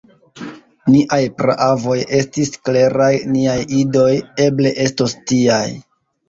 [0.93, 4.11] Niaj praavoj estis kleraj; niaj idoj
[4.47, 5.63] eble estos tiaj.